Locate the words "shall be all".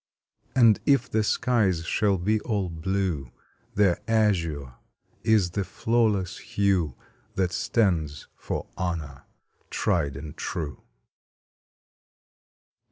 1.85-2.69